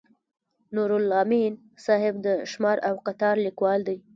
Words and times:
نورالامین 0.75 1.53
صاحب 1.85 2.13
د 2.25 2.27
شمار 2.51 2.77
او 2.87 2.95
قطار 3.07 3.35
لیکوال 3.45 3.79
دی. 3.87 3.97